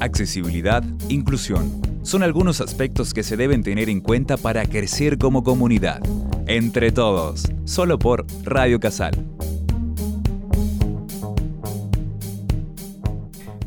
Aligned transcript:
accesibilidad, 0.00 0.82
inclusión. 1.08 1.80
Son 2.02 2.22
algunos 2.22 2.60
aspectos 2.60 3.12
que 3.12 3.22
se 3.22 3.36
deben 3.36 3.62
tener 3.62 3.88
en 3.88 4.00
cuenta 4.00 4.36
para 4.36 4.64
crecer 4.66 5.18
como 5.18 5.42
comunidad. 5.42 6.00
Entre 6.46 6.92
todos, 6.92 7.44
solo 7.64 7.98
por 7.98 8.26
Radio 8.44 8.80
Casal. 8.80 9.14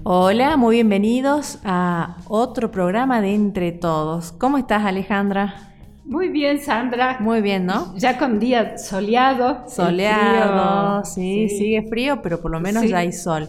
Hola, 0.04 0.58
muy 0.58 0.78
bienvenidos 0.78 1.60
a 1.64 2.18
otro 2.28 2.72
programa 2.72 3.22
de 3.22 3.36
Entre 3.36 3.72
Todos. 3.72 4.32
¿Cómo 4.32 4.58
estás, 4.58 4.84
Alejandra? 4.84 5.71
Muy 6.12 6.28
bien, 6.28 6.60
Sandra. 6.60 7.20
Muy 7.22 7.40
bien, 7.40 7.66
¿no? 7.66 7.96
Ya 7.96 8.18
con 8.18 8.38
día 8.38 8.78
soleado. 8.78 9.64
Soleado, 9.70 11.06
sí, 11.06 11.48
sigue 11.48 11.84
frío, 11.84 12.22
pero 12.22 12.42
por 12.42 12.52
lo 12.52 12.60
menos 12.60 12.84
ya 12.84 12.98
hay 12.98 13.14
sol. 13.14 13.48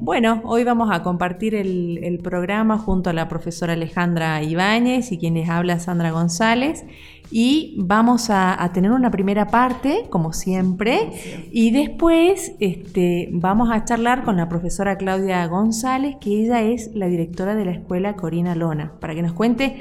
Bueno, 0.00 0.42
hoy 0.44 0.64
vamos 0.64 0.90
a 0.90 1.04
compartir 1.04 1.54
el, 1.54 2.00
el, 2.02 2.18
programa 2.18 2.78
junto 2.78 3.10
a 3.10 3.12
la 3.12 3.28
profesora 3.28 3.74
Alejandra 3.74 4.42
Ibáñez 4.42 5.12
y 5.12 5.18
quienes 5.18 5.48
habla 5.48 5.78
Sandra 5.78 6.10
González 6.10 6.84
y 7.30 7.74
vamos 7.78 8.28
a, 8.30 8.68
tener 8.74 8.90
una 8.90 9.10
primera 9.10 9.46
parte, 9.46 10.06
como 10.10 10.32
siempre, 10.32 11.48
y 11.52 11.70
después 11.70 12.52
este, 12.58 13.28
vamos 13.32 13.70
a 13.70 13.84
charlar 13.84 14.24
con 14.24 14.36
la 14.36 14.48
profesora 14.48 14.96
Claudia 14.96 15.46
González, 15.46 16.16
que 16.20 16.42
ella 16.42 16.62
es 16.62 16.90
la 16.94 17.06
directora 17.06 17.54
de 17.54 17.64
la 17.64 17.70
escuela 17.72 18.16
Corina 18.16 18.54
Lona, 18.54 18.92
para 19.00 19.14
que 19.14 19.22
nos 19.22 19.32
cuente 19.32 19.80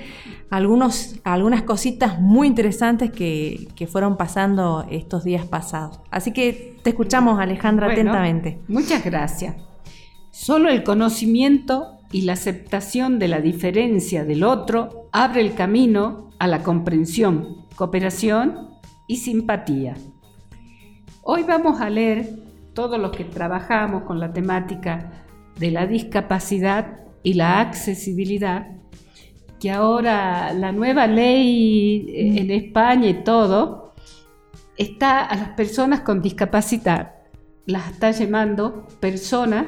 algunos, 0.50 1.20
algunas 1.24 1.64
cositas 1.64 2.20
muy 2.20 2.48
interesantes 2.48 3.12
que, 3.12 3.68
fueron 3.90 4.18
pasando 4.18 4.86
estos 4.92 5.24
días 5.24 5.46
pasados. 5.46 6.00
Así 6.12 6.32
que 6.32 6.78
te 6.84 6.92
escuchamos, 6.92 7.40
Alejandra, 7.40 7.92
atentamente. 7.92 8.60
Muchas 8.68 9.04
gracias. 9.04 9.56
Solo 10.30 10.70
el 10.70 10.84
conocimiento 10.84 11.98
y 12.12 12.22
la 12.22 12.34
aceptación 12.34 13.18
de 13.18 13.28
la 13.28 13.40
diferencia 13.42 14.26
del 14.26 14.44
otro 14.44 15.08
abre 15.12 15.42
el 15.42 15.56
camino 15.56 16.29
a 16.40 16.48
la 16.48 16.64
comprensión, 16.64 17.66
cooperación 17.76 18.70
y 19.08 19.18
simpatía. 19.18 19.96
Hoy 21.22 21.44
vamos 21.44 21.82
a 21.82 21.90
leer 21.90 22.30
todo 22.74 22.98
lo 22.98 23.12
que 23.12 23.26
trabajamos 23.26 24.04
con 24.04 24.20
la 24.20 24.32
temática 24.32 25.26
de 25.60 25.72
la 25.72 25.86
discapacidad 25.86 27.02
y 27.24 27.34
la 27.34 27.60
accesibilidad, 27.60 28.68
que 29.60 29.70
ahora 29.70 30.54
la 30.54 30.72
nueva 30.72 31.06
ley 31.06 32.06
en 32.16 32.50
España 32.50 33.10
y 33.10 33.24
todo 33.24 33.94
está 34.78 35.26
a 35.26 35.36
las 35.36 35.50
personas 35.50 36.00
con 36.02 36.22
discapacidad, 36.22 37.16
las 37.66 37.92
está 37.92 38.12
llamando 38.12 38.88
personas 39.02 39.66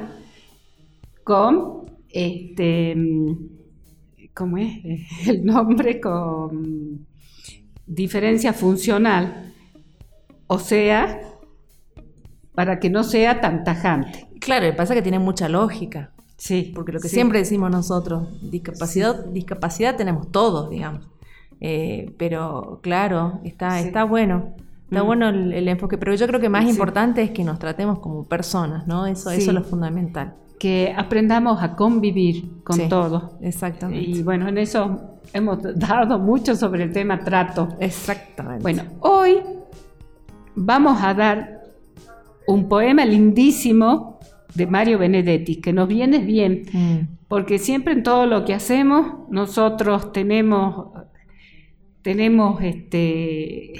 con 1.22 1.82
este, 2.08 2.96
¿cómo 4.34 4.58
es? 4.58 4.80
El 5.26 5.44
nombre 5.44 6.00
con 6.00 7.06
diferencia 7.86 8.52
funcional, 8.52 9.52
o 10.46 10.58
sea, 10.58 11.20
para 12.54 12.78
que 12.78 12.90
no 12.90 13.04
sea 13.04 13.40
tan 13.40 13.64
tajante. 13.64 14.28
Claro, 14.40 14.66
que 14.66 14.72
pasa 14.72 14.94
que 14.94 15.02
tiene 15.02 15.18
mucha 15.18 15.48
lógica. 15.48 16.10
Sí. 16.36 16.72
Porque 16.74 16.92
lo 16.92 17.00
que 17.00 17.08
siempre 17.08 17.38
decimos 17.38 17.70
nosotros, 17.70 18.28
discapacidad, 18.50 19.26
discapacidad 19.26 19.96
tenemos 19.96 20.32
todos, 20.32 20.70
digamos. 20.70 21.08
Eh, 21.60 22.12
pero 22.18 22.80
claro, 22.82 23.40
está, 23.44 23.80
está 23.80 24.04
bueno. 24.04 24.54
Está 24.84 25.04
mm. 25.04 25.06
bueno 25.06 25.28
el, 25.28 25.68
enfoque, 25.68 25.96
pero 25.96 26.14
yo 26.14 26.26
creo 26.26 26.40
que 26.40 26.48
más 26.48 26.66
importante 26.66 27.22
es 27.22 27.30
que 27.30 27.44
nos 27.44 27.60
tratemos 27.60 28.00
como 28.00 28.24
personas, 28.24 28.86
¿no? 28.88 29.06
Eso, 29.06 29.30
eso 29.30 29.50
es 29.50 29.54
lo 29.54 29.62
fundamental 29.62 30.34
que 30.62 30.94
aprendamos 30.96 31.60
a 31.60 31.74
convivir 31.74 32.62
con 32.62 32.88
todo. 32.88 33.32
Exactamente. 33.40 34.08
Y 34.08 34.22
bueno, 34.22 34.46
en 34.46 34.58
eso 34.58 35.18
hemos 35.32 35.58
dado 35.76 36.20
mucho 36.20 36.54
sobre 36.54 36.84
el 36.84 36.92
tema 36.92 37.18
trato. 37.18 37.70
Exactamente. 37.80 38.62
Bueno, 38.62 38.84
hoy 39.00 39.38
vamos 40.54 41.02
a 41.02 41.14
dar 41.14 41.62
un 42.46 42.68
poema 42.68 43.04
lindísimo 43.04 44.20
de 44.54 44.68
Mario 44.68 44.98
Benedetti, 44.98 45.56
que 45.56 45.72
nos 45.72 45.88
viene 45.88 46.20
bien, 46.20 46.62
mm. 46.72 47.26
porque 47.26 47.58
siempre 47.58 47.94
en 47.94 48.04
todo 48.04 48.26
lo 48.26 48.44
que 48.44 48.54
hacemos 48.54 49.28
nosotros 49.30 50.12
tenemos, 50.12 50.92
tenemos 52.02 52.62
este, 52.62 53.72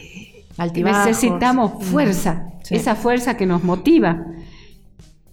necesitamos 0.75 1.75
mm. 1.75 1.81
fuerza, 1.81 2.49
esa 2.71 2.97
fuerza 2.97 3.37
que 3.37 3.47
nos 3.47 3.63
motiva, 3.63 4.27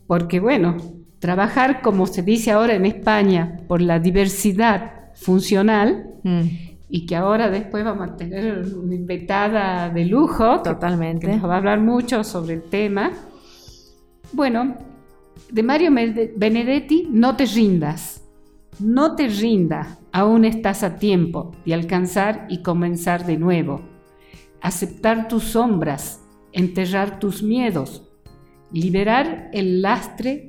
porque 0.05 0.39
bueno, 0.39 0.77
trabajar, 1.19 1.81
como 1.81 2.07
se 2.07 2.23
dice 2.23 2.51
ahora 2.51 2.73
en 2.73 2.85
España, 2.85 3.57
por 3.67 3.81
la 3.81 3.99
diversidad 3.99 5.11
funcional, 5.13 6.13
mm. 6.23 6.41
y 6.89 7.05
que 7.05 7.15
ahora 7.15 7.49
después 7.49 7.83
vamos 7.83 8.09
a 8.09 8.15
tener 8.15 8.65
una 8.75 8.95
invitada 8.95 9.89
de 9.89 10.05
lujo, 10.05 10.61
totalmente, 10.61 11.27
que, 11.27 11.33
nos 11.35 11.49
va 11.49 11.55
a 11.55 11.57
hablar 11.57 11.79
mucho 11.81 12.23
sobre 12.23 12.55
el 12.55 12.63
tema. 12.63 13.11
Bueno, 14.31 14.77
de 15.51 15.63
Mario 15.63 15.91
Benedetti, 15.91 17.07
no 17.11 17.35
te 17.35 17.45
rindas, 17.45 18.23
no 18.79 19.15
te 19.15 19.27
rindas, 19.27 19.99
aún 20.11 20.45
estás 20.45 20.83
a 20.83 20.95
tiempo 20.95 21.51
de 21.65 21.73
alcanzar 21.73 22.45
y 22.49 22.61
comenzar 22.61 23.25
de 23.25 23.37
nuevo. 23.37 23.81
Aceptar 24.61 25.27
tus 25.27 25.43
sombras, 25.43 26.21
enterrar 26.51 27.19
tus 27.19 27.43
miedos, 27.43 28.09
liberar 28.71 29.49
el 29.53 29.81
lastre 29.81 30.48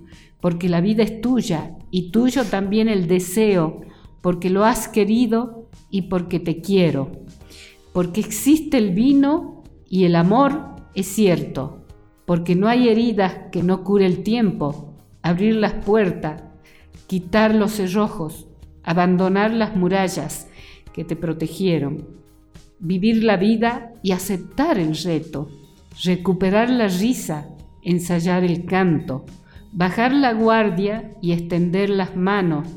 porque 0.41 0.67
la 0.69 0.81
vida 0.81 1.03
es 1.03 1.21
tuya 1.21 1.77
y 1.91 2.11
tuyo 2.11 2.43
también 2.45 2.89
el 2.89 3.07
deseo, 3.07 3.81
porque 4.21 4.49
lo 4.49 4.65
has 4.65 4.87
querido 4.87 5.69
y 5.89 6.03
porque 6.03 6.39
te 6.39 6.61
quiero, 6.61 7.11
porque 7.93 8.21
existe 8.21 8.77
el 8.77 8.91
vino 8.91 9.63
y 9.87 10.05
el 10.05 10.15
amor 10.15 10.75
es 10.95 11.07
cierto, 11.07 11.85
porque 12.25 12.55
no 12.55 12.67
hay 12.67 12.89
heridas 12.89 13.49
que 13.51 13.63
no 13.63 13.83
cure 13.83 14.05
el 14.05 14.23
tiempo, 14.23 14.95
abrir 15.21 15.55
las 15.55 15.73
puertas, 15.73 16.43
quitar 17.07 17.53
los 17.53 17.73
cerrojos, 17.73 18.47
abandonar 18.83 19.53
las 19.53 19.75
murallas 19.75 20.47
que 20.93 21.03
te 21.03 21.15
protegieron, 21.15 22.07
vivir 22.79 23.23
la 23.23 23.37
vida 23.37 23.93
y 24.01 24.11
aceptar 24.11 24.79
el 24.79 24.95
reto, 24.95 25.49
recuperar 26.03 26.69
la 26.69 26.87
risa, 26.87 27.49
ensayar 27.83 28.43
el 28.43 28.65
canto, 28.65 29.25
bajar 29.71 30.13
la 30.13 30.33
guardia 30.33 31.11
y 31.21 31.31
extender 31.31 31.89
las 31.89 32.15
manos, 32.15 32.67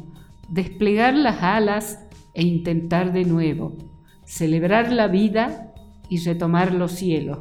desplegar 0.49 1.15
las 1.15 1.43
alas 1.43 1.99
e 2.35 2.43
intentar 2.43 3.13
de 3.13 3.25
nuevo, 3.25 3.77
celebrar 4.25 4.93
la 4.93 5.09
vida 5.09 5.75
y 6.09 6.19
retomar 6.19 6.73
los 6.73 6.93
cielos. 6.93 7.39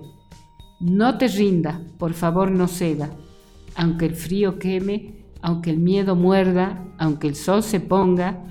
No 0.80 1.18
te 1.18 1.28
rindas, 1.28 1.80
por 1.98 2.14
favor 2.14 2.52
no 2.52 2.68
ceda, 2.68 3.12
aunque 3.76 4.06
el 4.06 4.16
frío 4.16 4.60
queme, 4.60 5.26
aunque 5.42 5.70
el 5.70 5.78
miedo 5.78 6.16
muerda, 6.16 6.86
aunque 6.98 7.28
el 7.28 7.36
sol 7.36 7.64
se 7.64 7.80
ponga 7.80 8.46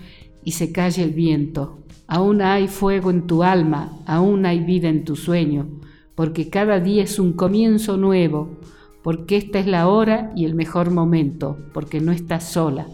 y 0.44 0.52
se 0.52 0.72
calle 0.72 1.02
el 1.02 1.12
viento. 1.12 1.78
Aún 2.06 2.43
hay 2.43 2.69
fuego 2.69 3.10
en 3.10 3.26
tu 3.26 3.43
alma, 3.43 3.99
aún 4.06 4.44
hay 4.46 4.60
vida 4.60 4.88
en 4.88 5.04
tu 5.04 5.16
sueño, 5.16 5.69
porque 6.14 6.50
cada 6.50 6.81
día 6.81 7.02
es 7.02 7.19
un 7.19 7.32
comienzo 7.32 7.96
nuevo, 7.96 8.58
porque 9.02 9.37
esta 9.37 9.58
es 9.58 9.66
la 9.66 9.88
hora 9.88 10.32
y 10.37 10.44
el 10.44 10.54
mejor 10.54 10.90
momento, 10.90 11.58
porque 11.72 12.00
no 12.00 12.12
estás 12.12 12.44
sola, 12.44 12.87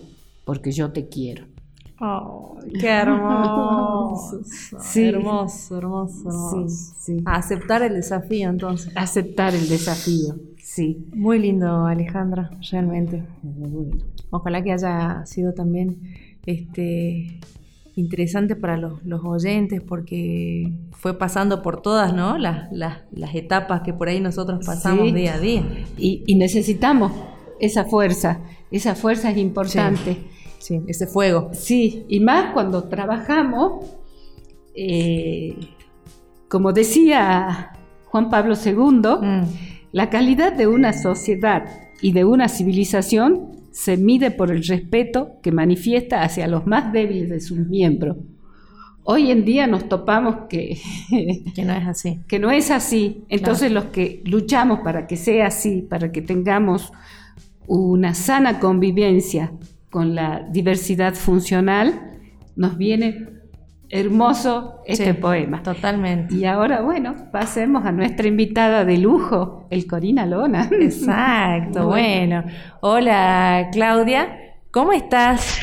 porque 0.44 0.72
yo 0.72 0.92
te 0.92 1.08
quiero. 1.08 1.44
Oh, 2.00 2.56
¡Qué 2.78 2.88
hermoso! 2.88 4.40
sí. 4.80 5.06
Hermoso, 5.06 5.78
hermoso, 5.78 6.28
hermoso. 6.28 6.68
Sí, 6.68 7.22
aceptar 7.24 7.82
el 7.82 7.94
desafío, 7.94 8.48
entonces. 8.48 8.92
Aceptar 8.94 9.54
el 9.54 9.68
desafío, 9.68 10.36
sí. 10.58 11.08
Muy 11.12 11.40
lindo, 11.40 11.86
Alejandra, 11.86 12.50
realmente. 12.70 13.24
Ojalá 14.30 14.62
que 14.62 14.72
haya 14.72 15.26
sido 15.26 15.54
también 15.54 15.98
este, 16.46 17.40
interesante 17.98 18.54
para 18.54 18.76
los, 18.76 19.24
oyentes 19.24 19.82
porque 19.82 20.72
fue 20.92 21.18
pasando 21.18 21.62
por 21.62 21.82
todas 21.82 22.14
¿no? 22.14 22.38
las, 22.38 22.68
las, 22.70 23.34
etapas 23.34 23.82
que 23.82 23.92
por 23.92 24.08
ahí 24.08 24.20
nosotros 24.20 24.64
pasamos 24.64 25.12
día 25.12 25.34
a 25.34 25.38
día. 25.38 25.64
Y, 25.98 26.34
necesitamos 26.36 27.12
esa 27.60 27.84
fuerza, 27.84 28.40
esa 28.70 28.94
fuerza 28.94 29.30
es 29.30 29.38
importante. 29.38 30.16
Sí, 30.58 30.80
ese 30.86 31.06
fuego. 31.06 31.50
Sí, 31.52 32.04
y 32.08 32.20
más 32.20 32.52
cuando 32.52 32.84
trabajamos, 32.84 33.84
eh, 34.74 35.56
como 36.48 36.72
decía 36.72 37.72
Juan 38.06 38.30
Pablo 38.30 38.54
II, 38.54 38.74
mm. 38.74 39.42
la 39.92 40.10
calidad 40.10 40.52
de 40.52 40.66
una 40.66 40.92
sociedad 40.92 41.64
y 42.00 42.12
de 42.12 42.24
una 42.24 42.48
civilización 42.48 43.57
se 43.70 43.96
mide 43.96 44.30
por 44.30 44.50
el 44.50 44.64
respeto 44.64 45.36
que 45.42 45.52
manifiesta 45.52 46.22
hacia 46.22 46.48
los 46.48 46.66
más 46.66 46.92
débiles 46.92 47.30
de 47.30 47.40
sus 47.40 47.58
miembros. 47.58 48.16
Hoy 49.04 49.30
en 49.30 49.44
día 49.44 49.66
nos 49.66 49.88
topamos 49.88 50.48
que, 50.48 50.78
que 51.54 51.64
no 51.64 51.72
es 51.72 51.86
así. 51.86 52.20
Que 52.28 52.38
no 52.38 52.50
es 52.50 52.70
así. 52.70 53.24
Entonces 53.28 53.72
los 53.72 53.86
que 53.86 54.22
luchamos 54.24 54.80
para 54.80 55.06
que 55.06 55.16
sea 55.16 55.46
así, 55.46 55.82
para 55.82 56.12
que 56.12 56.20
tengamos 56.20 56.92
una 57.66 58.14
sana 58.14 58.60
convivencia 58.60 59.52
con 59.90 60.14
la 60.14 60.46
diversidad 60.50 61.14
funcional, 61.14 62.18
nos 62.56 62.76
viene 62.76 63.37
hermoso 63.90 64.82
este 64.86 65.14
poema. 65.14 65.62
Totalmente. 65.62 66.34
Y 66.34 66.44
ahora, 66.44 66.82
bueno, 66.82 67.14
pasemos 67.32 67.84
a 67.84 67.92
nuestra 67.92 68.28
invitada 68.28 68.84
de 68.84 68.98
lujo, 68.98 69.66
el 69.70 69.86
Corina 69.86 70.26
Lona. 70.26 70.68
Exacto, 70.80 71.86
bueno. 71.86 72.44
Hola, 72.80 73.68
Claudia, 73.72 74.54
¿cómo 74.70 74.92
estás? 74.92 75.60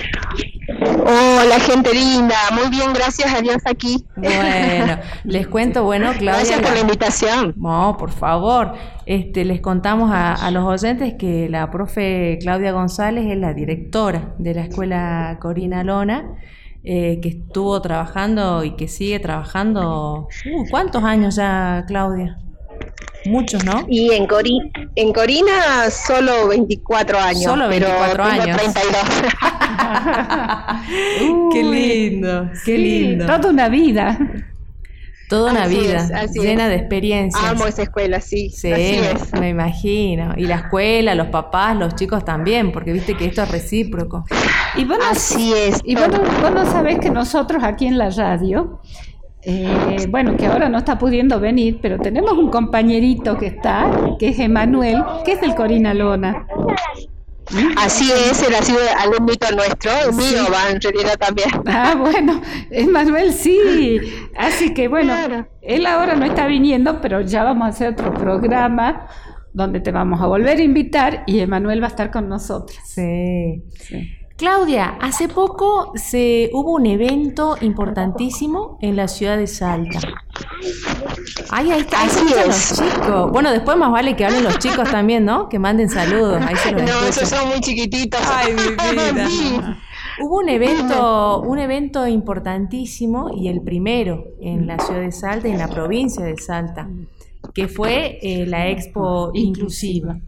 Hola, 0.80 1.60
gente 1.60 1.94
linda. 1.94 2.36
Muy 2.54 2.70
bien, 2.70 2.92
gracias 2.94 3.32
a 3.34 3.42
Dios 3.42 3.58
aquí. 3.66 4.04
Bueno, 4.16 4.98
les 5.24 5.48
cuento, 5.48 5.84
bueno, 5.84 6.12
Claudia. 6.18 6.34
Gracias 6.34 6.62
por 6.62 6.74
la 6.74 6.80
invitación. 6.80 7.54
No, 7.58 7.96
por 7.98 8.12
favor. 8.12 8.74
Este, 9.06 9.46
les 9.46 9.62
contamos 9.62 10.12
a, 10.12 10.34
a, 10.34 10.50
los 10.50 10.64
oyentes 10.64 11.14
que 11.14 11.48
la 11.48 11.70
profe 11.70 12.40
Claudia 12.42 12.72
González 12.72 13.26
es 13.28 13.38
la 13.38 13.54
directora 13.54 14.34
de 14.40 14.56
la 14.56 14.62
escuela 14.62 15.38
Corina 15.40 15.84
Lona 15.84 16.38
eh, 16.86 17.20
que 17.20 17.30
estuvo 17.30 17.82
trabajando 17.82 18.64
y 18.64 18.76
que 18.76 18.88
sigue 18.88 19.20
trabajando. 19.20 20.28
Uh, 20.46 20.70
¿Cuántos 20.70 21.04
años 21.04 21.36
ya, 21.36 21.84
Claudia? 21.88 22.38
Muchos, 23.26 23.66
¿no? 23.66 23.86
Y 23.90 24.12
en, 24.12 24.28
en 24.96 25.14
Corina 25.14 25.90
solo 25.90 26.48
24 26.50 27.18
años. 27.18 27.44
Solo 27.44 27.68
24 27.68 28.12
pero 28.12 28.24
años. 28.24 28.58
32. 28.58 28.98
qué 31.54 31.64
lindo, 31.64 32.52
qué 32.64 32.78
lindo. 32.78 33.26
Toda 33.26 33.50
una 33.50 33.68
vida. 33.68 34.20
Toda 35.30 35.52
una 35.52 35.68
vida 35.68 36.08
llena 36.34 36.68
de 36.68 36.76
experiencias. 36.76 37.44
Amo 37.44 37.66
esa 37.66 37.84
escuela, 37.84 38.22
sí. 38.22 38.50
Sí, 38.50 38.74
me 39.40 39.50
imagino. 39.50 40.34
Y 40.38 40.46
la 40.46 40.56
escuela, 40.56 41.16
los 41.16 41.28
papás, 41.28 41.76
los 41.76 41.96
chicos 41.96 42.24
también, 42.24 42.72
porque 42.72 42.94
viste 42.94 43.16
que 43.18 43.26
esto 43.26 43.42
es 43.42 43.52
recíproco. 43.52 44.26
Y 44.78 44.88
así 45.10 45.54
es. 45.54 45.82
Y 45.84 45.96
vos, 45.96 46.10
vos 46.10 46.52
no 46.52 46.66
sabés 46.66 47.00
que 47.00 47.10
nosotros 47.10 47.64
aquí 47.64 47.88
en 47.88 47.98
la 47.98 48.10
radio, 48.12 48.80
eh, 49.42 50.08
bueno, 50.10 50.38
que 50.38 50.48
ahora 50.48 50.70
no 50.70 50.80
está 50.80 50.98
pudiendo 50.98 51.40
venir, 51.40 51.80
pero 51.82 52.00
tenemos 52.00 52.34
un 52.34 52.50
compañerito 52.50 53.38
que 53.38 53.48
está, 53.48 53.90
que 54.20 54.30
es 54.30 54.40
Emanuel, 54.40 55.04
que 55.24 55.34
es 55.34 55.42
del 55.42 55.56
Corina 55.56 55.94
Lona. 55.94 56.48
Así 57.78 58.12
es, 58.12 58.42
él 58.44 58.56
ha 58.56 58.62
sido 58.62 58.80
alumnito 59.00 59.48
nuestro, 59.56 59.92
el 60.06 60.14
mío 60.14 60.46
va 60.52 60.70
en 60.72 60.82
realidad 60.82 61.18
también. 61.18 61.50
Ah, 61.68 61.96
bueno, 61.98 62.42
Manuel 62.92 63.34
sí. 63.34 64.00
Así 64.38 64.74
que 64.74 64.88
bueno, 64.88 65.14
él 65.62 65.86
ahora 65.86 66.16
no 66.16 66.26
está 66.26 66.48
viniendo, 66.48 67.02
pero 67.02 67.22
ya 67.22 67.44
vamos 67.44 67.66
a 67.66 67.70
hacer 67.70 67.94
otro 67.94 68.14
programa 68.14 69.08
donde 69.54 69.80
te 69.80 69.92
vamos 69.92 70.22
a 70.22 70.28
volver 70.28 70.58
a 70.58 70.62
invitar 70.62 71.24
y 71.28 71.40
Emanuel 71.40 71.82
va 71.82 71.88
a 71.88 71.90
estar 71.90 72.12
con 72.12 72.28
nosotros. 72.28 72.78
Sí. 72.86 73.64
sí. 73.80 74.10
Claudia, 74.38 74.98
hace 75.00 75.30
poco 75.30 75.94
se 75.96 76.50
hubo 76.52 76.74
un 76.74 76.86
evento 76.88 77.56
importantísimo 77.62 78.78
en 78.82 78.98
la 78.98 79.08
ciudad 79.08 79.38
de 79.38 79.48
Salta. 79.48 80.00
Ay, 81.50 81.72
ahí 81.72 81.80
está, 81.80 82.02
ahí 82.02 82.10
los 82.46 82.74
chicos. 82.74 83.32
Bueno, 83.32 83.52
después 83.52 83.78
más 83.78 83.92
vale 83.94 84.18
que 84.18 84.26
hablen 84.26 84.44
los 84.44 84.60
chicos 84.60 84.92
también, 84.92 85.24
¿no? 85.24 85.48
Que 85.48 85.58
manden 85.58 85.90
saludos. 85.90 86.42
Ahí 86.46 86.56
se 86.58 86.74
los 86.74 86.82
no, 86.82 87.08
esos 87.08 87.30
son 87.30 87.48
muy 87.48 87.62
chiquititos. 87.62 88.20
Ay, 88.30 88.54
mi 88.54 88.62
vida. 89.12 89.78
Hubo 90.22 90.40
un 90.40 90.50
evento, 90.50 91.40
un 91.42 91.60
evento 91.60 92.06
importantísimo 92.06 93.32
y 93.34 93.48
el 93.48 93.62
primero 93.62 94.26
en 94.42 94.68
la 94.68 94.78
ciudad 94.80 95.00
de 95.00 95.14
Salta, 95.14 95.48
en 95.48 95.60
la 95.60 95.70
provincia 95.70 96.26
de 96.26 96.36
Salta, 96.38 96.90
que 97.54 97.70
fue 97.70 98.20
eh, 98.22 98.46
la 98.46 98.68
Expo 98.68 99.32
Inclusiva. 99.34 100.20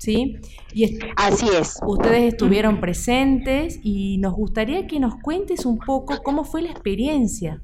¿Sí? 0.00 0.38
Y 0.72 0.98
Así 1.16 1.46
es. 1.48 1.78
Ustedes 1.86 2.32
estuvieron 2.32 2.80
presentes 2.80 3.78
y 3.82 4.16
nos 4.18 4.32
gustaría 4.32 4.86
que 4.86 4.98
nos 4.98 5.14
cuentes 5.22 5.66
un 5.66 5.78
poco 5.78 6.22
cómo 6.22 6.44
fue 6.44 6.62
la 6.62 6.70
experiencia. 6.70 7.62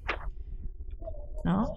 ¿No? 1.44 1.76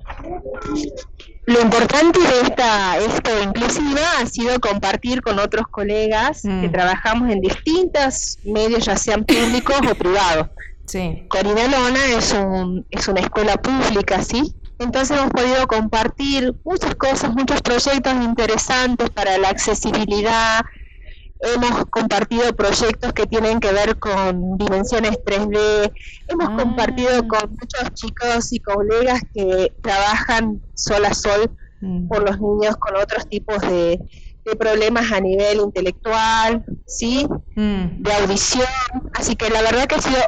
Lo 1.46 1.62
importante 1.62 2.20
de 2.20 2.42
esta 2.42 2.98
expo 2.98 3.30
inclusiva 3.44 4.02
ha 4.20 4.26
sido 4.26 4.60
compartir 4.60 5.22
con 5.22 5.38
otros 5.38 5.68
colegas 5.68 6.42
que 6.42 6.50
mm. 6.50 6.72
trabajamos 6.72 7.32
en 7.32 7.40
distintos 7.40 8.40
medios, 8.44 8.86
ya 8.86 8.98
sean 8.98 9.24
públicos 9.24 9.76
o 9.90 9.96
privados. 9.96 10.48
Sí. 10.88 11.24
Corina 11.30 11.68
Lona 11.68 12.04
es, 12.18 12.34
un, 12.34 12.86
es 12.90 13.08
una 13.08 13.22
escuela 13.22 13.58
pública, 13.58 14.24
¿sí? 14.24 14.56
Entonces 14.80 15.18
hemos 15.18 15.32
podido 15.32 15.68
compartir 15.68 16.56
muchas 16.64 16.96
cosas, 16.96 17.34
muchos 17.34 17.62
proyectos 17.62 18.14
interesantes 18.24 19.10
para 19.10 19.38
la 19.38 19.50
accesibilidad. 19.50 20.62
Hemos 21.42 21.86
compartido 21.90 22.54
proyectos 22.56 23.14
que 23.14 23.26
tienen 23.26 23.60
que 23.60 23.72
ver 23.72 24.00
con 24.00 24.58
dimensiones 24.58 25.20
3D. 25.26 25.92
Hemos 26.28 26.48
ah. 26.50 26.56
compartido 26.58 27.28
con 27.28 27.52
muchos 27.52 27.94
chicos 27.94 28.52
y 28.54 28.60
colegas 28.60 29.22
que 29.34 29.74
trabajan 29.82 30.62
sol 30.74 31.06
a 31.06 31.14
sol 31.14 31.52
mm. 31.82 32.08
por 32.08 32.24
los 32.24 32.40
niños 32.40 32.78
con 32.78 32.96
otros 32.96 33.28
tipos 33.28 33.60
de, 33.62 34.00
problemas 34.56 35.12
a 35.12 35.20
nivel 35.20 35.60
intelectual, 35.60 36.64
¿sí? 36.86 37.28
Mm. 37.56 38.02
De 38.02 38.14
audición. 38.14 38.68
Así 39.14 39.36
que 39.36 39.50
la 39.50 39.62
verdad 39.62 39.86
que 39.88 39.96
ha 39.96 40.02
sido 40.02 40.20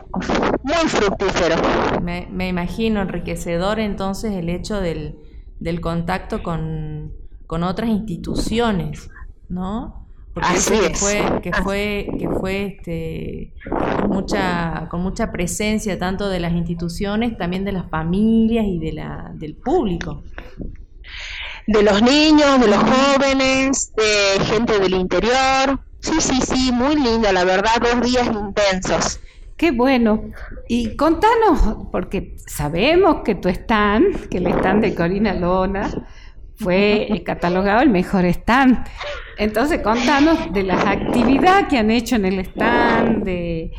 muy 0.64 0.88
fructífero. 0.88 1.56
Me, 2.02 2.28
me 2.32 2.48
imagino 2.48 3.02
enriquecedor 3.02 3.80
entonces 3.80 4.34
el 4.34 4.50
hecho 4.50 4.80
del, 4.80 5.18
del 5.60 5.82
contacto 5.82 6.44
con, 6.44 7.14
con 7.48 7.64
otras 7.64 7.90
instituciones, 7.90 9.10
¿no? 9.50 10.08
Porque 10.34 10.50
Así 10.50 10.80
que 10.80 10.96
fue, 10.96 11.42
que 11.42 11.52
fue, 11.52 12.08
que 12.18 12.30
fue 12.30 12.66
este, 12.66 13.54
con 14.00 14.10
mucha, 14.10 14.88
con 14.90 15.02
mucha 15.02 15.32
presencia 15.32 16.00
tanto 16.00 16.30
de 16.30 16.40
las 16.40 16.54
instituciones, 16.54 17.38
también 17.38 17.66
de 17.66 17.74
las 17.74 17.90
familias 17.90 18.66
y 18.66 18.80
de 18.80 18.94
la, 18.94 19.32
del 19.36 19.56
público 19.56 20.24
de 21.68 21.84
los 21.84 22.02
niños, 22.02 22.60
de 22.60 22.68
los 22.68 22.80
jóvenes, 22.80 23.94
de 23.96 24.44
gente 24.46 24.80
del 24.80 24.94
interior. 24.94 25.80
Sí, 26.00 26.20
sí, 26.20 26.42
sí, 26.42 26.72
muy 26.72 26.96
lindo, 26.96 27.32
la 27.32 27.44
verdad, 27.44 27.82
dos 27.82 28.02
días 28.02 28.28
intensos. 28.28 29.20
Qué 29.58 29.72
bueno. 29.72 30.32
Y 30.68 30.96
contanos, 30.96 31.88
porque 31.92 32.36
sabemos 32.48 33.18
que 33.24 33.36
tu 33.36 33.48
stand, 33.50 34.28
que 34.30 34.40
el 34.40 34.48
stand 34.48 34.82
de 34.82 34.96
Corina 34.96 35.34
Lona, 35.34 35.90
fue 36.56 37.22
catalogado 37.26 37.82
el 37.82 37.90
mejor 37.90 38.26
stand. 38.26 38.84
Entonces, 39.38 39.82
contanos 39.82 40.52
de 40.52 40.64
las 40.64 40.84
actividades 40.86 41.68
que 41.68 41.78
han 41.78 41.92
hecho 41.92 42.16
en 42.16 42.26
el 42.26 42.40
stand, 42.40 43.24
de, 43.24 43.72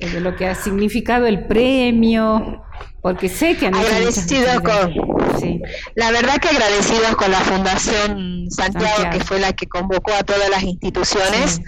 de 0.00 0.20
lo 0.20 0.36
que 0.36 0.46
ha 0.46 0.54
significado 0.54 1.26
el 1.26 1.46
premio, 1.46 2.62
porque 3.00 3.28
sé 3.28 3.56
que 3.56 3.66
han 3.66 3.74
agradecido 3.74 4.62
con 4.62 5.40
sí. 5.40 5.62
la 5.94 6.10
verdad 6.10 6.38
que 6.38 6.48
agradecidos 6.48 7.16
con 7.16 7.30
la 7.30 7.40
Fundación 7.40 8.50
Santiago, 8.50 9.10
que 9.10 9.20
fue 9.20 9.38
la 9.38 9.52
que 9.52 9.66
convocó 9.66 10.12
a 10.12 10.22
todas 10.22 10.50
las 10.50 10.62
instituciones 10.62 11.60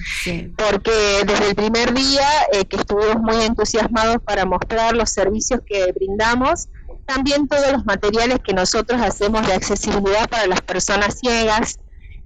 porque 0.56 0.90
desde 1.24 1.48
el 1.48 1.54
primer 1.54 1.94
día 1.94 2.28
eh, 2.52 2.64
que 2.64 2.76
estuvimos 2.76 3.20
muy 3.20 3.44
entusiasmados 3.44 4.18
para 4.24 4.44
mostrar 4.44 4.94
los 4.94 5.10
servicios 5.10 5.60
que 5.66 5.92
brindamos 5.92 6.68
también 7.06 7.48
todos 7.48 7.72
los 7.72 7.86
materiales 7.86 8.38
que 8.44 8.52
nosotros 8.52 9.00
hacemos 9.00 9.46
de 9.46 9.54
accesibilidad 9.54 10.28
para 10.28 10.46
las 10.46 10.60
personas 10.60 11.18
ciegas 11.18 11.78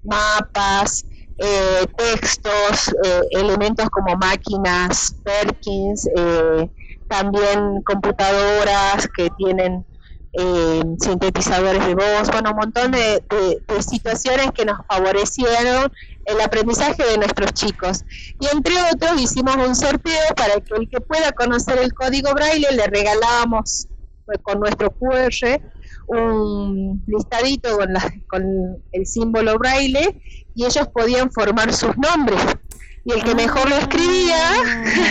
mapas 0.03 1.05
eh, 1.39 1.87
textos, 1.97 2.95
eh, 3.05 3.21
elementos 3.31 3.89
como 3.91 4.17
máquinas, 4.17 5.17
Perkins, 5.25 6.09
eh, 6.17 6.71
también 7.09 7.83
computadoras 7.85 9.09
que 9.17 9.29
tienen 9.37 9.85
eh, 10.35 10.83
sintetizadores 10.99 11.87
de 11.87 11.95
voz, 11.95 12.31
bueno, 12.31 12.51
un 12.53 12.57
montón 12.57 12.93
de, 12.93 13.23
situaciones 13.81 14.51
que 14.53 14.65
nos 14.65 14.79
favorecieron 14.89 15.93
el 16.25 16.41
aprendizaje 16.41 17.05
de 17.05 17.19
nuestros 17.19 17.53
chicos. 17.53 18.05
Y 18.41 18.47
entre 18.47 18.75
otros 18.95 19.21
hicimos 19.21 19.57
un 19.57 19.75
sorteo 19.75 20.35
para 20.37 20.55
que 20.61 20.75
el 20.75 20.89
que 20.89 21.01
pueda 21.01 21.33
conocer 21.33 21.79
el 21.79 21.93
código 21.93 22.33
braille 22.33 22.69
le 22.73 22.87
regalamos 22.87 23.89
pues, 24.25 24.39
con 24.43 24.61
nuestro 24.61 24.91
QR 24.91 25.61
un 26.07 27.03
listadito 27.07 27.77
con, 27.77 27.89
con 28.29 28.83
el 28.93 29.07
símbolo 29.07 29.59
braille 29.59 30.21
y 30.55 30.65
ellos 30.65 30.89
podían 30.89 31.31
formar 31.31 31.73
sus 31.73 31.97
nombres 31.97 32.41
y 33.05 33.13
el 33.13 33.25
que 33.25 33.35
mejor 33.35 33.69
lo 33.69 33.77
escribía. 33.77 34.37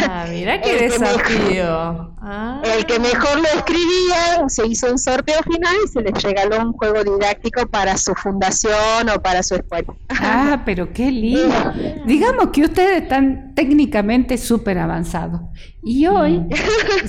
Ah, 0.09 0.25
mira 0.29 0.61
qué 0.61 0.77
desafío. 0.83 2.13
Ah. 2.21 2.61
El 2.63 2.85
que 2.85 2.99
mejor 2.99 3.37
lo 3.37 3.47
escribía 3.47 4.47
se 4.47 4.65
hizo 4.65 4.91
un 4.91 4.97
sorteo 4.97 5.41
final 5.43 5.75
y 5.83 5.87
se 5.89 6.01
les 6.01 6.23
regaló 6.23 6.61
un 6.61 6.73
juego 6.73 7.03
didáctico 7.03 7.67
para 7.67 7.97
su 7.97 8.13
fundación 8.15 9.09
o 9.13 9.21
para 9.21 9.43
su 9.43 9.55
escuela. 9.55 9.93
Ah, 10.09 10.61
pero 10.65 10.93
qué 10.93 11.11
lindo. 11.11 11.73
Digamos 12.05 12.49
que 12.53 12.63
ustedes 12.63 13.03
están 13.03 13.53
técnicamente 13.55 14.37
súper 14.37 14.77
avanzados. 14.77 15.41
Y 15.83 16.07
hoy, 16.07 16.39
mm. 16.39 16.49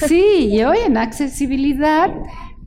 sí, 0.09 0.49
y 0.51 0.65
hoy 0.65 0.79
en 0.85 0.97
accesibilidad. 0.97 2.11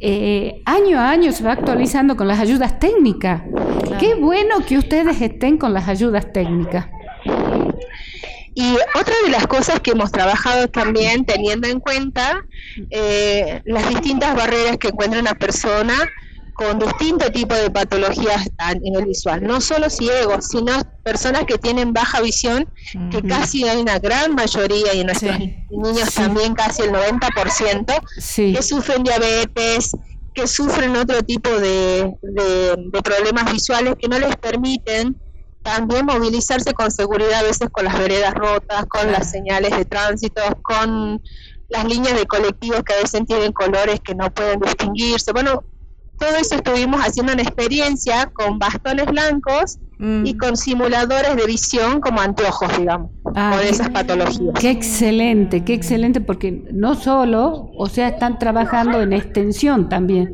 Eh, 0.07 0.61
año 0.65 0.99
a 0.99 1.09
año 1.09 1.31
se 1.31 1.43
va 1.43 1.53
actualizando 1.53 2.15
con 2.15 2.27
las 2.27 2.39
ayudas 2.39 2.77
técnicas. 2.77 3.41
Qué 3.99 4.13
bueno 4.13 4.63
que 4.63 4.77
ustedes 4.77 5.19
estén 5.19 5.57
con 5.57 5.73
las 5.73 5.87
ayudas 5.87 6.31
técnicas. 6.31 6.85
Y 8.53 8.75
otra 8.75 9.15
de 9.23 9.31
las 9.31 9.47
cosas 9.47 9.79
que 9.79 9.91
hemos 9.91 10.11
trabajado 10.11 10.67
también 10.67 11.25
teniendo 11.25 11.67
en 11.67 11.79
cuenta 11.79 12.45
eh, 12.91 13.63
las 13.65 13.89
distintas 13.89 14.35
barreras 14.35 14.77
que 14.77 14.89
encuentra 14.89 15.19
una 15.19 15.33
persona 15.33 15.95
con 16.55 16.79
distinto 16.79 17.29
tipo 17.31 17.53
de 17.53 17.69
patologías 17.69 18.49
a 18.57 18.73
nivel 18.73 19.05
visual, 19.05 19.43
no 19.43 19.59
solo 19.59 19.89
ciegos, 19.89 20.47
sino 20.47 20.71
personas 21.03 21.43
que 21.43 21.57
tienen 21.57 21.91
baja 21.91 22.21
visión, 22.21 22.67
que 23.11 23.21
casi 23.21 23.67
hay 23.67 23.77
una 23.77 23.99
gran 23.99 24.33
mayoría, 24.33 24.93
y 24.93 25.01
en 25.01 25.07
nuestros 25.07 25.37
niños 25.37 26.13
también 26.13 26.55
casi 26.55 26.83
el 26.83 26.91
90%, 26.91 28.53
que 28.53 28.61
sufren 28.63 29.03
diabetes, 29.03 29.91
que 30.33 30.47
sufren 30.47 30.95
otro 30.95 31.21
tipo 31.23 31.49
de, 31.49 32.13
de 32.21 33.01
problemas 33.03 33.51
visuales 33.51 33.95
que 33.99 34.07
no 34.07 34.17
les 34.17 34.35
permiten 34.37 35.17
también 35.61 36.05
movilizarse 36.05 36.73
con 36.73 36.91
seguridad 36.91 37.39
a 37.39 37.43
veces 37.43 37.69
con 37.71 37.85
las 37.85 37.97
veredas 37.97 38.33
rotas, 38.33 38.85
con 38.85 39.11
las 39.11 39.31
señales 39.31 39.75
de 39.75 39.83
tránsito, 39.83 40.41
con 40.61 41.21
las 41.69 41.85
líneas 41.85 42.15
de 42.15 42.25
colectivos 42.27 42.83
que 42.83 42.93
a 42.93 43.01
veces 43.01 43.25
tienen 43.25 43.51
colores 43.51 43.99
que 43.99 44.13
no 44.13 44.31
pueden 44.31 44.59
distinguirse. 44.59 45.31
Bueno, 45.31 45.63
todo 46.17 46.35
eso 46.39 46.55
estuvimos 46.55 47.01
haciendo 47.01 47.33
una 47.33 47.41
experiencia 47.41 48.31
con 48.33 48.59
bastones 48.59 49.05
blancos 49.05 49.79
y 49.99 50.33
mm. 50.33 50.37
con 50.37 50.57
simuladores 50.57 51.35
de 51.35 51.45
visión 51.45 52.01
como 52.01 52.19
anteojos, 52.19 52.77
digamos, 52.77 53.11
ah, 53.35 53.55
con 53.55 53.67
esas 53.67 53.89
patologías. 53.89 54.53
Qué 54.59 54.69
excelente, 54.69 55.63
qué 55.63 55.73
excelente, 55.73 56.19
porque 56.21 56.67
no 56.73 56.95
solo, 56.95 57.71
o 57.77 57.87
sea, 57.87 58.09
están 58.09 58.39
trabajando 58.39 59.01
en 59.01 59.13
extensión 59.13 59.87
también 59.89 60.31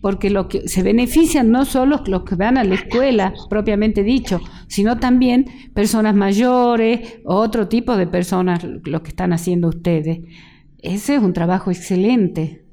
porque 0.00 0.30
lo 0.30 0.48
que 0.48 0.68
se 0.68 0.82
benefician 0.82 1.50
no 1.50 1.64
solo 1.64 2.02
los 2.06 2.22
que 2.22 2.34
van 2.36 2.58
a 2.58 2.64
la 2.64 2.74
escuela 2.74 3.34
propiamente 3.50 4.02
dicho, 4.02 4.40
sino 4.68 4.98
también 4.98 5.46
personas 5.74 6.14
mayores, 6.14 7.18
otro 7.24 7.68
tipo 7.68 7.96
de 7.96 8.06
personas, 8.06 8.64
lo 8.64 9.02
que 9.02 9.08
están 9.08 9.32
haciendo 9.32 9.68
ustedes. 9.68 10.20
Ese 10.78 11.16
es 11.16 11.22
un 11.22 11.32
trabajo 11.32 11.70
excelente. 11.70 12.64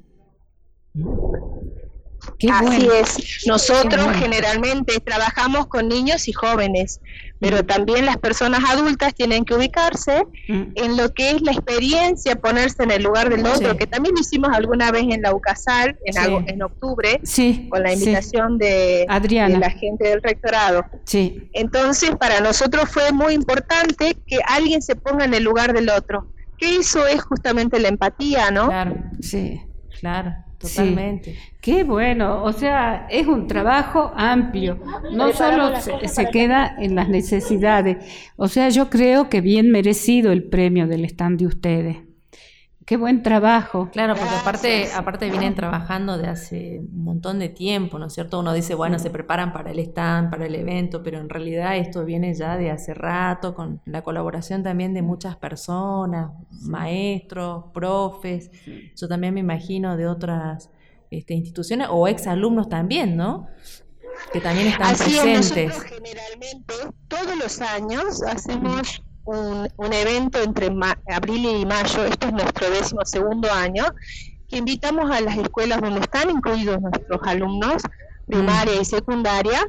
Así 2.52 2.88
es. 2.92 3.44
Nosotros 3.46 4.06
generalmente 4.16 5.00
trabajamos 5.00 5.66
con 5.66 5.88
niños 5.88 6.28
y 6.28 6.32
jóvenes, 6.32 7.00
pero 7.40 7.58
mm. 7.58 7.66
también 7.66 8.06
las 8.06 8.16
personas 8.16 8.62
adultas 8.68 9.14
tienen 9.14 9.44
que 9.44 9.54
ubicarse 9.54 10.24
mm. 10.48 10.62
en 10.74 10.96
lo 10.96 11.12
que 11.12 11.30
es 11.30 11.42
la 11.42 11.52
experiencia, 11.52 12.36
ponerse 12.36 12.82
en 12.82 12.90
el 12.90 13.02
lugar 13.02 13.30
del 13.30 13.44
otro, 13.46 13.76
que 13.76 13.86
también 13.86 14.14
lo 14.14 14.20
hicimos 14.20 14.50
alguna 14.52 14.90
vez 14.90 15.04
en 15.08 15.22
la 15.22 15.34
UCASAL, 15.34 15.98
en, 16.04 16.48
en 16.48 16.62
octubre, 16.62 17.20
con 17.68 17.82
la 17.82 17.92
invitación 17.92 18.58
de, 18.58 19.06
de, 19.06 19.58
la 19.58 19.70
gente 19.70 20.08
del 20.08 20.22
rectorado. 20.22 20.84
Entonces, 21.52 22.10
para 22.16 22.40
nosotros 22.40 22.88
fue 22.90 23.12
muy 23.12 23.34
importante 23.34 24.16
que 24.26 24.38
alguien 24.46 24.82
se 24.82 24.96
ponga 24.96 25.24
en 25.24 25.34
el 25.34 25.42
lugar 25.42 25.72
del 25.72 25.90
otro, 25.90 26.32
que 26.58 26.76
eso 26.76 27.06
es 27.06 27.22
justamente 27.22 27.78
la 27.78 27.88
empatía, 27.88 28.50
¿no? 28.50 28.68
Claro, 28.68 28.96
sí, 29.20 29.60
claro. 30.00 30.45
Totalmente. 30.58 31.36
Qué 31.60 31.84
bueno, 31.84 32.42
o 32.44 32.52
sea, 32.52 33.06
es 33.10 33.26
un 33.26 33.46
trabajo 33.46 34.12
amplio, 34.16 34.78
no 35.12 35.32
solo 35.32 35.78
se, 35.80 36.08
se, 36.08 36.30
queda 36.30 36.76
en 36.78 36.94
las 36.94 37.08
necesidades, 37.08 37.98
o 38.36 38.48
sea, 38.48 38.68
yo 38.70 38.88
creo 38.88 39.28
que 39.28 39.40
bien 39.40 39.70
merecido 39.70 40.32
el 40.32 40.44
premio 40.44 40.86
del 40.86 41.04
stand 41.04 41.40
de 41.40 41.46
ustedes. 41.46 42.05
Qué 42.86 42.96
buen 42.96 43.24
trabajo. 43.24 43.88
Claro, 43.90 44.14
porque 44.14 44.32
aparte, 44.32 44.92
aparte 44.94 45.28
vienen 45.28 45.56
trabajando 45.56 46.18
de 46.18 46.28
hace 46.28 46.78
un 46.78 47.02
montón 47.02 47.40
de 47.40 47.48
tiempo, 47.48 47.98
¿no 47.98 48.06
es 48.06 48.12
cierto? 48.12 48.38
Uno 48.38 48.52
dice, 48.52 48.76
bueno, 48.76 49.00
se 49.00 49.10
preparan 49.10 49.52
para 49.52 49.72
el 49.72 49.80
stand, 49.80 50.30
para 50.30 50.46
el 50.46 50.54
evento, 50.54 51.02
pero 51.02 51.18
en 51.18 51.28
realidad 51.28 51.76
esto 51.76 52.04
viene 52.04 52.32
ya 52.32 52.56
de 52.56 52.70
hace 52.70 52.94
rato, 52.94 53.56
con 53.56 53.80
la 53.86 54.02
colaboración 54.02 54.62
también 54.62 54.94
de 54.94 55.02
muchas 55.02 55.34
personas, 55.34 56.30
maestros, 56.62 57.64
profes, 57.74 58.52
yo 58.94 59.08
también 59.08 59.34
me 59.34 59.40
imagino 59.40 59.96
de 59.96 60.06
otras 60.06 60.70
este, 61.10 61.34
instituciones 61.34 61.88
o 61.90 62.06
exalumnos 62.06 62.68
también, 62.68 63.16
¿no? 63.16 63.48
Que 64.32 64.40
también 64.40 64.68
están 64.68 64.94
presentes. 64.96 65.70
nosotros 65.70 65.90
generalmente 65.90 66.74
todos 67.08 67.36
los 67.36 67.60
años 67.60 68.22
hacemos 68.22 69.02
un, 69.26 69.92
evento 69.92 70.40
entre 70.42 70.70
abril 71.08 71.44
y 71.44 71.66
mayo, 71.66 72.04
esto 72.04 72.28
es 72.28 72.32
nuestro 72.32 72.70
décimo 72.70 73.04
segundo 73.04 73.52
año, 73.52 73.84
que 74.48 74.58
invitamos 74.58 75.10
a 75.10 75.20
las 75.20 75.36
escuelas 75.36 75.80
donde 75.80 76.00
están 76.00 76.30
incluidos 76.30 76.80
nuestros 76.80 77.20
alumnos, 77.24 77.82
primaria 78.26 78.80
y 78.80 78.84
secundaria, 78.84 79.68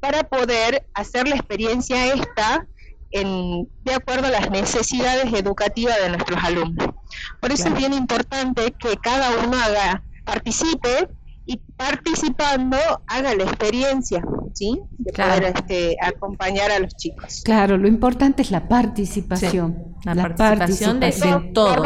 para 0.00 0.24
poder 0.24 0.86
hacer 0.94 1.28
la 1.28 1.36
experiencia 1.36 2.12
esta 2.12 2.66
en, 3.10 3.68
de 3.84 3.94
acuerdo 3.94 4.26
a 4.26 4.30
las 4.30 4.50
necesidades 4.50 5.32
educativas 5.32 5.96
de 6.02 6.10
nuestros 6.10 6.42
alumnos. 6.42 6.88
Por 7.40 7.52
eso 7.52 7.68
es 7.68 7.74
bien 7.74 7.92
importante 7.92 8.72
que 8.72 8.96
cada 8.96 9.30
uno 9.44 9.56
haga, 9.56 10.02
participe 10.24 11.08
y 11.46 11.58
participando 11.76 12.76
haga 13.06 13.34
la 13.34 13.44
experiencia, 13.44 14.22
¿sí? 14.54 14.80
De 14.98 15.12
poder 15.12 15.52
este, 15.54 15.96
acompañar 16.00 16.70
a 16.70 16.78
los 16.78 16.94
chicos. 16.96 17.42
Claro, 17.44 17.76
lo 17.76 17.88
importante 17.88 18.42
es 18.42 18.50
la 18.50 18.68
participación. 18.68 19.96
La, 20.04 20.34
participación, 20.34 21.00
De, 21.00 21.12
todos. 21.52 21.76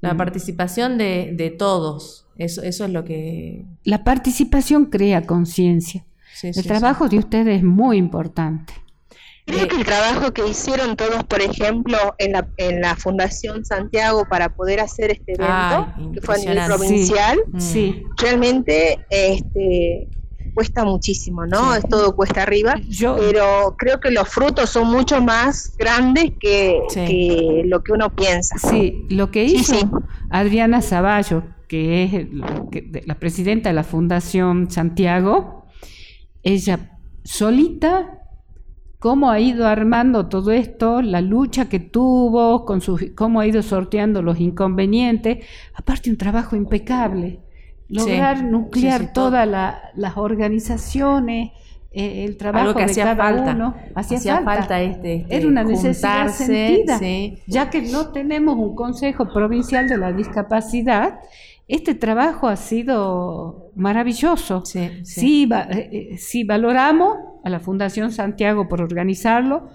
La 0.00 0.16
participación 0.16 0.98
de, 0.98 1.54
todos. 1.58 2.26
Eso, 2.36 2.62
eso 2.62 2.84
es 2.84 2.90
lo 2.90 3.04
que... 3.04 3.64
La 3.84 4.04
participación 4.04 4.86
crea 4.86 5.26
conciencia. 5.26 6.04
El 6.42 6.64
trabajo 6.64 7.08
de 7.08 7.18
ustedes 7.18 7.58
es 7.58 7.64
muy 7.64 7.96
importante. 7.96 8.74
Creo 9.46 9.68
que 9.68 9.76
el 9.76 9.84
trabajo 9.84 10.32
que 10.32 10.46
hicieron 10.48 10.96
todos, 10.96 11.22
por 11.24 11.42
ejemplo, 11.42 11.98
en 12.16 12.32
la, 12.32 12.48
en 12.56 12.80
la 12.80 12.96
Fundación 12.96 13.64
Santiago 13.64 14.26
para 14.28 14.54
poder 14.54 14.80
hacer 14.80 15.10
este 15.10 15.34
evento, 15.34 15.92
que 16.14 16.20
fue 16.22 16.36
a 16.36 16.38
nivel 16.38 16.64
provincial, 16.64 17.38
sí, 17.58 18.02
realmente 18.16 19.04
este, 19.10 20.08
cuesta 20.54 20.84
muchísimo, 20.84 21.46
¿no? 21.46 21.74
Es 21.74 21.86
todo 21.88 22.14
cuesta 22.14 22.42
arriba, 22.42 22.74
pero 22.98 23.74
creo 23.76 24.00
que 24.00 24.10
los 24.10 24.28
frutos 24.28 24.70
son 24.70 24.90
mucho 24.90 25.20
más 25.20 25.76
grandes 25.76 26.32
que, 26.38 27.62
lo 27.66 27.82
que 27.82 27.92
uno 27.92 28.14
piensa. 28.14 28.56
Sí, 28.58 29.06
lo 29.10 29.30
que 29.30 29.44
hizo 29.44 29.76
Adriana 30.30 30.80
Zavallo, 30.80 31.42
que 31.68 32.04
es 32.04 33.06
la 33.06 33.18
presidenta 33.18 33.68
de 33.68 33.74
la 33.74 33.84
Fundación 33.84 34.70
Santiago, 34.70 35.66
ella 36.42 36.98
solita 37.24 38.20
cómo 39.04 39.30
ha 39.30 39.38
ido 39.38 39.66
armando 39.66 40.28
todo 40.28 40.50
esto, 40.50 41.02
la 41.02 41.20
lucha 41.20 41.68
que 41.68 41.78
tuvo, 41.78 42.64
con 42.64 42.80
sus, 42.80 43.04
cómo 43.14 43.40
ha 43.40 43.46
ido 43.46 43.62
sorteando 43.62 44.22
los 44.22 44.40
inconvenientes, 44.40 45.44
aparte 45.74 46.08
un 46.08 46.16
trabajo 46.16 46.56
impecable, 46.56 47.43
lograr 47.88 48.42
nuclear 48.44 49.12
todas 49.12 49.46
las 49.48 50.16
organizaciones, 50.16 51.52
eh, 51.96 52.24
el 52.24 52.36
trabajo 52.36 52.74
que 52.74 52.86
de 52.86 52.94
cada 52.94 53.14
falta. 53.14 53.52
uno, 53.52 53.76
hacía, 53.94 54.42
falta, 54.42 54.82
este, 54.82 55.14
este, 55.14 55.36
era 55.36 55.46
una 55.46 55.62
necesidad 55.62 56.28
sentida, 56.28 56.98
ya 57.46 57.70
que 57.70 57.82
no 57.82 58.08
tenemos 58.08 58.56
un 58.56 58.74
Consejo 58.74 59.32
Provincial 59.32 59.88
de 59.88 59.98
la 59.98 60.12
Discapacidad, 60.12 61.20
este 61.68 61.94
trabajo 61.94 62.48
ha 62.48 62.56
sido 62.56 63.70
maravilloso. 63.76 64.64
Sí, 64.64 64.90
sí. 65.04 65.48
Eh, 65.70 66.16
eh, 66.20 66.44
valoramos 66.44 67.16
a 67.44 67.48
la 67.48 67.60
Fundación 67.60 68.10
Santiago 68.10 68.68
por 68.68 68.82
organizarlo 68.82 69.68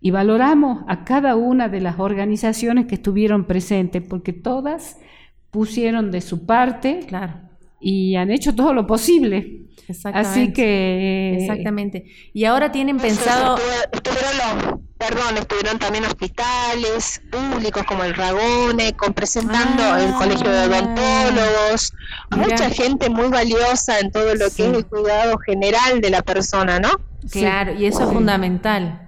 y 0.00 0.10
valoramos 0.10 0.84
a 0.86 1.04
cada 1.04 1.34
una 1.34 1.68
de 1.68 1.80
las 1.80 1.98
organizaciones 1.98 2.86
que 2.86 2.94
estuvieron 2.94 3.46
presentes, 3.46 4.02
porque 4.08 4.32
todas 4.32 4.98
pusieron 5.50 6.10
de 6.10 6.20
su 6.20 6.46
parte 6.46 7.00
claro. 7.08 7.34
Y 7.86 8.16
han 8.16 8.30
hecho 8.30 8.54
todo 8.54 8.72
lo 8.72 8.86
posible. 8.86 9.60
Así 10.14 10.54
que... 10.54 11.36
Exactamente. 11.38 12.06
Y 12.32 12.46
ahora 12.46 12.72
tienen 12.72 12.96
pensado... 12.96 13.58
Estuvieron 13.92 14.82
perdón, 14.96 15.36
estuvieron 15.36 15.78
también 15.78 16.04
hospitales 16.06 17.20
públicos 17.30 17.82
como 17.84 18.04
el 18.04 18.14
Ragone, 18.14 18.94
con, 18.94 19.12
presentando 19.12 19.82
el 19.96 20.12
ah. 20.14 20.16
Colegio 20.18 20.50
de 20.50 20.60
Odontólogos, 20.60 21.92
mucha 22.30 22.70
gente 22.70 23.10
muy 23.10 23.28
valiosa 23.28 23.98
en 23.98 24.10
todo 24.10 24.34
lo 24.34 24.48
que 24.50 24.66
es 24.66 24.74
el 24.74 24.86
cuidado 24.86 25.36
general 25.40 26.00
de 26.00 26.08
la 26.08 26.22
persona, 26.22 26.80
¿no? 26.80 26.88
Claro, 27.30 27.74
y 27.74 27.84
eso 27.84 28.04
es 28.04 28.08
fundamental. 28.14 29.03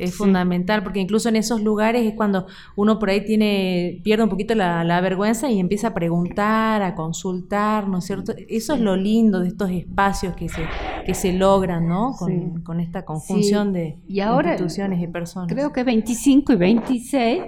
Es 0.00 0.14
fundamental, 0.14 0.82
porque 0.82 0.98
incluso 0.98 1.28
en 1.28 1.36
esos 1.36 1.60
lugares 1.60 2.06
es 2.06 2.14
cuando 2.14 2.46
uno 2.74 2.98
por 2.98 3.10
ahí 3.10 3.24
tiene, 3.24 4.00
pierde 4.02 4.24
un 4.24 4.30
poquito 4.30 4.54
la, 4.54 5.00
vergüenza 5.00 5.50
y 5.50 5.60
empieza 5.60 5.88
a 5.88 5.94
preguntar, 5.94 6.82
a 6.82 6.94
consultar, 6.94 7.86
¿no 7.88 7.98
es 7.98 8.04
cierto? 8.04 8.32
Eso 8.48 8.74
es 8.74 8.80
lo 8.80 8.96
lindo 8.96 9.40
de 9.40 9.48
estos 9.48 9.70
espacios 9.70 10.34
que 10.34 10.48
se, 10.48 10.62
que 11.04 11.14
se 11.14 11.32
logran, 11.32 11.86
¿no? 11.86 12.14
Con, 12.18 12.80
esta 12.80 13.04
conjunción 13.04 13.72
de 13.72 13.98
y 14.08 14.20
ahora, 14.20 14.52
instituciones 14.52 15.02
y 15.02 15.06
personas. 15.06 15.52
Creo 15.52 15.72
que 15.72 15.84
25 15.84 16.52
y 16.54 16.56
26, 16.56 17.42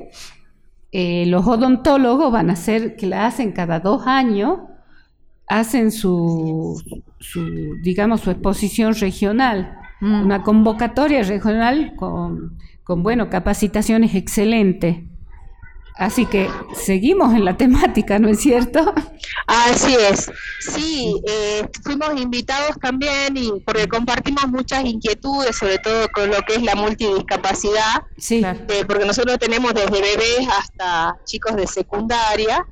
eh, 0.92 1.24
los 1.26 1.46
odontólogos 1.46 2.30
van 2.30 2.50
a 2.50 2.52
hacer, 2.52 2.96
que 2.96 3.06
la 3.06 3.26
hacen 3.26 3.52
cada 3.52 3.80
dos 3.80 4.06
años, 4.06 4.60
hacen 5.48 5.90
su, 5.90 6.82
su 7.18 7.76
digamos, 7.82 8.20
su 8.20 8.30
exposición 8.30 8.94
regional 8.94 9.78
Mm. 10.02 10.24
Una 10.24 10.42
convocatoria 10.42 11.22
regional 11.22 11.94
con, 11.94 12.58
con, 12.82 13.04
bueno, 13.04 13.30
capacitaciones 13.30 14.16
excelentes. 14.16 14.96
Así 15.96 16.26
que 16.26 16.50
seguimos 16.74 17.32
en 17.34 17.44
la 17.44 17.56
temática, 17.56 18.18
¿no 18.18 18.28
es 18.28 18.40
cierto? 18.40 18.92
Así 19.46 19.94
es. 19.94 20.28
Sí, 20.58 21.22
eh, 21.24 21.68
fuimos 21.84 22.20
invitados 22.20 22.76
también 22.80 23.36
y 23.36 23.52
porque 23.64 23.86
compartimos 23.86 24.48
muchas 24.48 24.84
inquietudes, 24.84 25.56
sobre 25.56 25.78
todo 25.78 26.08
con 26.12 26.30
lo 26.30 26.42
que 26.48 26.54
es 26.54 26.62
la 26.62 26.74
multidiscapacidad. 26.74 28.02
Sí. 28.18 28.42
Eh, 28.44 28.84
porque 28.84 29.06
nosotros 29.06 29.38
tenemos 29.38 29.72
desde 29.72 30.00
bebés 30.00 30.48
hasta 30.58 31.16
chicos 31.24 31.54
de 31.54 31.68
secundaria 31.68 32.66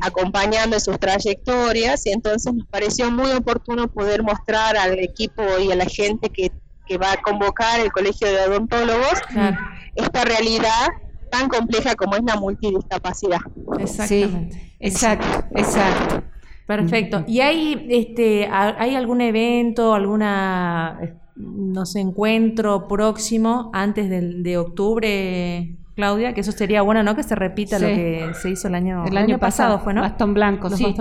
acompañando 0.00 0.76
en 0.76 0.80
sus 0.80 0.98
trayectorias 0.98 2.06
y 2.06 2.12
entonces 2.12 2.54
nos 2.54 2.66
pareció 2.68 3.10
muy 3.10 3.30
oportuno 3.32 3.88
poder 3.88 4.22
mostrar 4.22 4.76
al 4.76 4.98
equipo 4.98 5.42
y 5.58 5.70
a 5.70 5.76
la 5.76 5.84
gente 5.84 6.30
que 6.30 6.50
que 6.88 6.98
va 6.98 7.12
a 7.12 7.16
convocar 7.18 7.80
el 7.80 7.92
Colegio 7.92 8.28
de 8.28 8.40
Odontólogos 8.48 9.20
esta 9.94 10.24
realidad 10.24 10.88
tan 11.30 11.48
compleja 11.48 11.94
como 11.94 12.16
es 12.16 12.22
la 12.24 12.36
multidiscapacidad. 12.36 13.40
Exactamente. 13.78 14.74
exacto, 14.80 15.46
exacto. 15.54 16.22
Perfecto. 16.66 17.24
¿Y 17.26 17.40
hay 17.40 17.86
este 17.88 18.46
hay 18.50 18.94
algún 18.94 19.20
evento, 19.20 19.94
alguna 19.94 20.98
no 21.38 21.86
sé, 21.86 22.00
encuentro 22.00 22.88
próximo 22.88 23.70
antes 23.72 24.10
del, 24.10 24.42
de 24.42 24.58
octubre, 24.58 25.76
Claudia? 25.94 26.34
Que 26.34 26.42
eso 26.42 26.52
sería 26.52 26.82
bueno, 26.82 27.02
¿no? 27.02 27.16
Que 27.16 27.22
se 27.22 27.34
repita 27.34 27.78
lo 27.78 27.86
que 27.86 28.32
se 28.34 28.50
hizo 28.50 28.68
el 28.68 28.74
año, 28.74 29.04
el 29.06 29.16
año, 29.16 29.38
pasado, 29.38 29.78
fue, 29.78 29.94
¿no? 29.94 30.02
Bastón 30.02 30.34
blanco, 30.34 30.68
sí. 30.68 30.94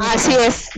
Así 0.00 0.32
es. 0.34 0.70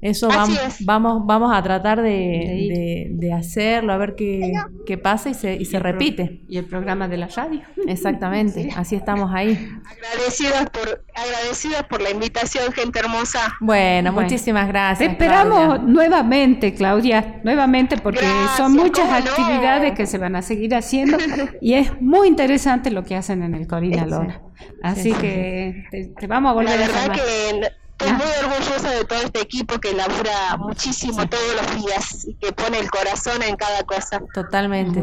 Eso 0.00 0.28
vamos, 0.28 0.58
vamos, 0.80 1.26
vamos 1.26 1.52
a 1.54 1.62
tratar 1.62 2.00
de, 2.00 3.34
hacerlo, 3.36 3.92
a 3.92 3.98
ver 3.98 4.14
qué, 4.14 4.52
qué 4.86 4.96
pasa 4.96 5.28
y 5.28 5.34
se, 5.34 5.54
y 5.54 5.66
se 5.66 5.78
repite. 5.78 6.40
y 6.48 6.56
el 6.56 6.64
programa 6.64 7.06
de 7.06 7.18
la 7.18 7.26
radio. 7.26 7.60
Exactamente, 7.86 8.70
así 8.76 8.96
estamos 8.96 9.30
ahí. 9.34 9.68
Agradecidas 9.84 10.70
por, 10.70 11.04
agradecidas 11.14 11.82
por 11.84 12.00
la 12.00 12.10
invitación, 12.10 12.72
gente 12.72 12.98
hermosa. 12.98 13.56
Bueno, 13.60 14.12
muchísimas 14.12 14.68
gracias. 14.68 15.06
Te 15.06 15.12
esperamos 15.12 15.82
nuevamente, 15.82 16.72
Claudia, 16.74 17.40
nuevamente, 17.44 17.98
porque 17.98 18.26
son 18.56 18.72
muchas 18.72 19.10
actividades 19.12 19.92
que 19.92 20.06
se 20.06 20.16
van 20.16 20.34
a 20.34 20.42
seguir 20.42 20.74
haciendo 20.74 21.18
y 21.60 21.74
es 21.74 22.00
muy 22.00 22.28
interesante 22.28 22.90
lo 22.90 23.04
que 23.04 23.16
hacen 23.16 23.42
en 23.42 23.54
el 23.54 23.66
Corina 23.66 24.06
Lora. 24.06 24.40
Así 24.82 25.12
que 25.12 25.84
te, 26.18 26.26
vamos 26.26 26.50
a 26.50 26.54
volver 26.54 26.80
la 26.80 26.86
verdad 26.86 27.10
a 27.10 27.12
Que 27.12 27.79
Estoy 28.00 28.12
muy 28.14 28.26
orgullosa 28.42 28.90
de 28.92 29.04
todo 29.04 29.20
este 29.20 29.40
equipo 29.42 29.78
que 29.78 29.92
labura 29.92 30.56
muchísimo 30.58 31.28
todos 31.28 31.54
los 31.54 31.84
días 31.84 32.24
y 32.26 32.34
que 32.34 32.50
pone 32.50 32.78
el 32.78 32.90
corazón 32.90 33.42
en 33.42 33.56
cada 33.56 33.82
cosa. 33.82 34.22
Totalmente, 34.32 35.02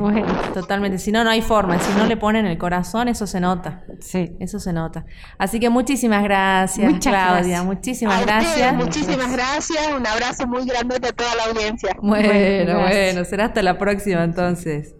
totalmente. 0.55 0.97
Si 0.97 1.11
no, 1.11 1.23
no 1.23 1.29
hay 1.29 1.43
forma. 1.43 1.77
Si 1.79 1.93
no 1.93 2.07
le 2.07 2.17
ponen 2.17 2.47
el 2.47 2.57
corazón, 2.57 3.07
eso 3.07 3.27
se 3.27 3.39
nota. 3.39 3.83
Sí. 3.99 4.35
Eso 4.39 4.59
se 4.59 4.73
nota. 4.73 5.05
Así 5.37 5.59
que 5.59 5.69
muchísimas 5.69 6.23
gracias, 6.23 6.91
Claudia. 6.99 7.61
Muchísimas 7.61 8.25
gracias. 8.25 8.73
muchísimas 8.73 9.31
gracias. 9.31 9.91
Un 9.95 10.07
abrazo 10.07 10.47
muy 10.47 10.65
grande 10.65 10.95
a 10.95 11.11
toda 11.11 11.35
la 11.35 11.43
audiencia. 11.45 11.95
Bueno, 12.01 12.79
bueno. 12.79 13.25
Será 13.25 13.45
hasta 13.45 13.61
la 13.61 13.77
próxima 13.77 14.23
entonces. 14.23 14.95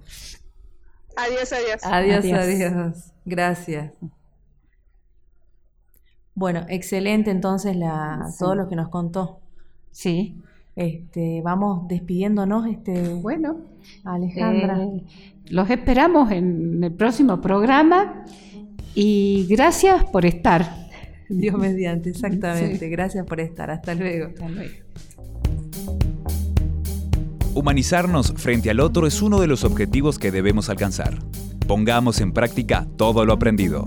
Adiós, 1.15 1.51
adiós. 1.51 1.81
Adiós, 1.83 2.25
adiós. 2.25 2.71
adiós. 2.71 3.11
Gracias. 3.25 3.91
Bueno, 6.37 6.67
excelente 6.69 7.31
entonces 7.31 7.75
la, 7.75 8.29
todo 8.37 8.53
lo 8.53 8.69
que 8.69 8.75
nos 8.75 8.89
contó. 8.89 9.39
Sí. 9.89 10.35
Este, 10.75 11.41
vamos 11.41 11.87
despidiéndonos, 11.87 12.67
este, 12.67 13.15
bueno, 13.15 13.61
Alejandra. 14.03 14.83
Eh, 14.83 15.03
los 15.49 15.67
esperamos 15.71 16.31
en 16.31 16.83
el 16.83 16.93
próximo 16.93 17.41
programa 17.41 18.23
y 18.93 19.47
gracias 19.49 20.03
por 20.05 20.27
estar. 20.27 20.87
Dios 21.27 21.57
mediante, 21.57 22.11
exactamente. 22.11 22.87
Gracias 22.87 23.25
por 23.25 23.39
estar. 23.39 23.71
Hasta 23.71 23.95
luego. 23.95 24.27
Hasta 24.27 24.47
luego. 24.47 24.75
Humanizarnos 27.55 28.33
frente 28.33 28.69
al 28.69 28.79
otro 28.79 29.07
es 29.07 29.23
uno 29.23 29.41
de 29.41 29.47
los 29.47 29.63
objetivos 29.63 30.19
que 30.19 30.29
debemos 30.29 30.69
alcanzar. 30.69 31.17
Pongamos 31.67 32.21
en 32.21 32.31
práctica 32.31 32.85
todo 32.95 33.25
lo 33.25 33.33
aprendido. 33.33 33.83